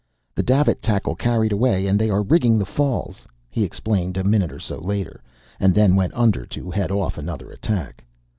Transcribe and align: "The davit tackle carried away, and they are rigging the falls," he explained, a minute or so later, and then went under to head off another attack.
"The 0.33 0.41
davit 0.41 0.81
tackle 0.81 1.13
carried 1.13 1.51
away, 1.51 1.85
and 1.85 1.99
they 1.99 2.09
are 2.09 2.23
rigging 2.23 2.57
the 2.57 2.65
falls," 2.65 3.27
he 3.51 3.63
explained, 3.63 4.17
a 4.17 4.23
minute 4.23 4.51
or 4.51 4.57
so 4.57 4.79
later, 4.79 5.21
and 5.59 5.75
then 5.75 5.95
went 5.95 6.15
under 6.15 6.43
to 6.43 6.71
head 6.71 6.89
off 6.89 7.19
another 7.19 7.51
attack. 7.51 8.03